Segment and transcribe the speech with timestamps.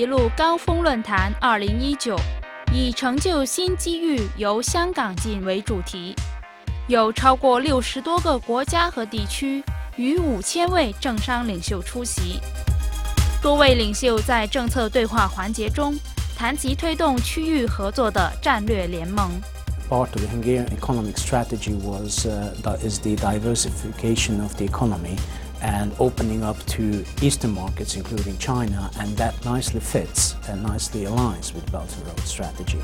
[0.00, 2.16] 一路高峰论坛二零一九
[2.72, 6.14] 以“成就新机遇，由香港进”为主题，
[6.88, 9.62] 有超过六十多个国家和地区
[9.96, 12.40] 与五千位政商领袖出席。
[13.42, 15.94] 多位领袖在政策对话环节中
[16.34, 19.30] 谈及推动区域合作的战略联盟。
[25.62, 31.70] and opening up to eastern markets, including China, and that nicely fits and nicely aligns with
[31.70, 32.78] Belt and Road strategy.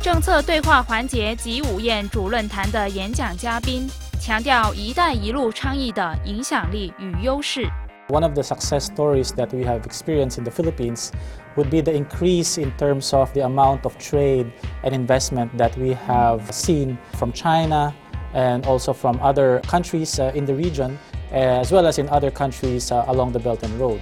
[0.00, 3.88] 政策对话环节及午宴主论坛的演讲嘉宾
[4.20, 7.66] 强调“一带一路”倡议的影响力与优势。
[8.08, 11.10] one of the success stories that we have experienced in the Philippines
[11.56, 14.52] would be the increase in terms of the amount of trade
[14.84, 17.92] and investment that we have seen from China
[18.32, 22.30] and also from other countries uh, in the region, uh, as well as in other
[22.30, 24.00] countries uh, along the Belt and Road.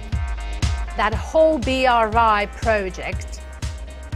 [0.97, 3.41] That whole BRI project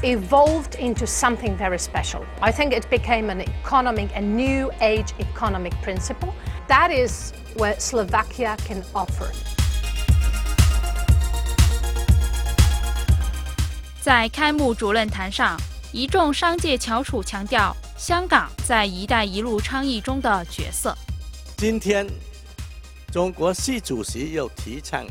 [0.04, 2.24] evolved into something very special.
[2.44, 6.36] I think it became an economic, a new age economic principle.
[6.68, 9.32] That is what Slovakia can offer.
[14.02, 15.58] 在开幕主论坛上，
[15.92, 20.98] 一众商界翘楚强调香港在“一带一路”倡议中的角色。
[21.58, 22.08] 今天，
[23.12, 25.06] 中国习主席又提倡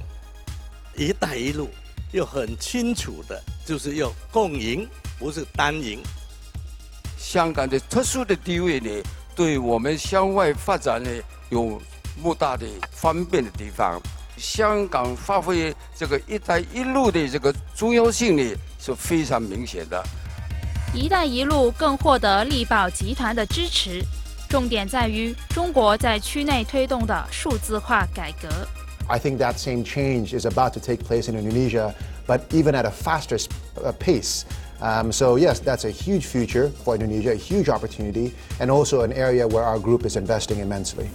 [0.97, 1.69] “一带一路”，
[2.13, 5.99] 又很清楚的，就是要共赢，不是单赢。
[7.19, 8.89] 香港的特殊的地位呢，
[9.37, 11.11] 对我们向外发展呢，
[11.51, 11.79] 有
[12.23, 14.01] 莫大的方便的地方。
[14.39, 18.59] 香港发挥这个“一带一路”的这个重要性呢。
[18.79, 20.03] 是非常明显的。
[20.95, 24.03] “一带一路”更获得力宝集团的支持，
[24.49, 28.49] 重点在于中国在区内推动的数字化改革。
[29.09, 31.93] I think that same change is about to take place in Indonesia,
[32.27, 33.39] but even at a faster
[33.99, 34.43] pace.
[34.81, 39.13] Um, so yes, that's a huge future for Indonesia, a huge opportunity, and also an
[39.13, 41.07] area where our group is investing immensely.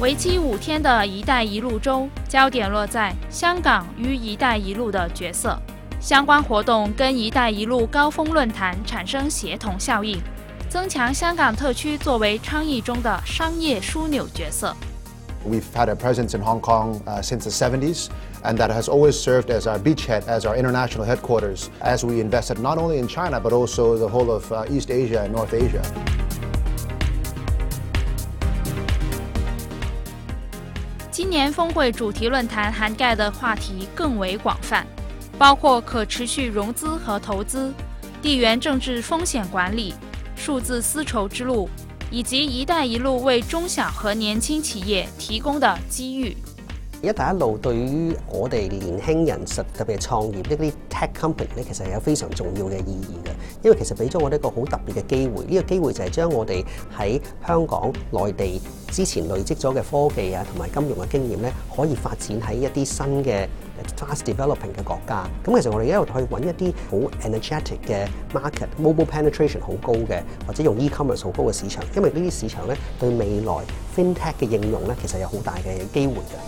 [0.00, 5.56] 为期五天的“一带一路”中，焦点落在香港与“一带一路”的角色。
[6.04, 10.20] 相关活动跟“一带一路”高峰论坛产生协同效应，
[10.68, 14.76] 增强香港特区作为倡议中的商业枢纽角色。
[15.48, 18.08] We've had a presence in Hong Kong since the 70s,
[18.42, 22.58] and that has always served as our beachhead, as our international headquarters, as we invested
[22.60, 25.80] not only in China but also the whole of East Asia and North Asia.
[31.10, 34.86] 今年峰会主题论坛涵盖的话题更为广泛。
[35.38, 37.72] 包括可持续融资和投资、
[38.22, 39.94] 地缘政治风险管理、
[40.36, 41.68] 数字丝绸之路，
[42.10, 46.36] 以及“一带一路”为中小和年轻企业提供的机遇。
[47.02, 53.30] 而“一带一路”对于我哋年轻人实特别创业呢啲 tech company 咧，其实有非常重要嘅意义嘅，
[53.64, 55.44] 因为其实俾咗我哋一个好特别嘅机会。
[55.44, 56.64] 呢个机会就系将我哋
[56.96, 58.60] 喺香港、内地
[58.92, 63.48] 之前累积咗嘅科技啊，同埋金融嘅经验咧，可以发展喺一啲新嘅。
[63.96, 73.52] Fast developing 嘅國家，咁其實我哋一路去揾一啲好 energetic 嘅 market，mobile penetration 好高嘅，或者用 e-commerce 好高嘅市場，因為呢啲市場咧對未來
[73.96, 76.38] FinTech 嘅應用咧其實有好大嘅機會嘅。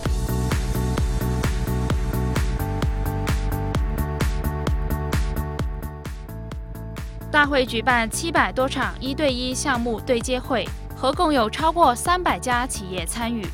[7.31, 13.45] 大會舉辦七百多場一對一項目對接會，合共有超過三百家企業參與，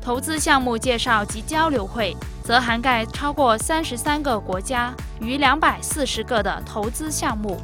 [0.00, 2.16] 投資項目介紹及交流會。
[2.48, 7.60] 则涵盖超过三十三个国家与两百四十个的投资项目。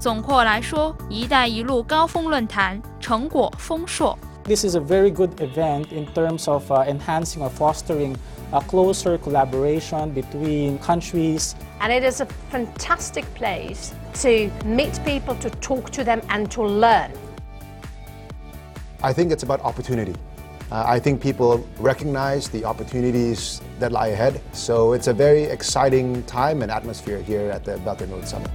[0.00, 4.18] 总括来说，“一带一路”高峰论坛成果丰硕。
[4.42, 8.16] This is a very good event in terms of uh, enhancing or fostering
[8.50, 11.52] a closer collaboration between countries.
[11.80, 13.92] And it is a fantastic place
[14.24, 17.10] to meet people, to talk to them, and to learn.
[19.02, 20.14] I think it's about opportunity.
[20.70, 24.40] Uh, I think people recognize the opportunities that lie ahead.
[24.52, 28.50] So it's a very exciting time and atmosphere here at the Belt and Road Summit.